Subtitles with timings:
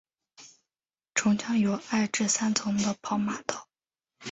[1.13, 3.67] 城墙有二至三层的跑马道。